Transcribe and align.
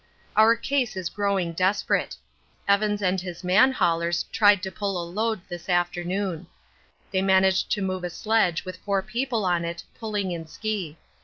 Our 0.35 0.55
case 0.55 0.95
is 0.97 1.09
growing 1.09 1.53
desperate. 1.53 2.15
Evans 2.67 3.03
and 3.03 3.21
his 3.21 3.43
man 3.43 3.71
haulers 3.71 4.23
tried 4.31 4.63
to 4.63 4.71
pull 4.71 4.99
a 4.99 5.05
load 5.05 5.41
this 5.47 5.69
afternoon. 5.69 6.47
They 7.11 7.21
managed 7.21 7.69
to 7.73 7.83
move 7.83 8.03
a 8.03 8.09
sledge 8.09 8.65
with 8.65 8.77
four 8.77 9.03
people 9.03 9.45
on 9.45 9.63
it, 9.63 9.83
pulling 9.99 10.31
in 10.31 10.47
ski. 10.47 10.97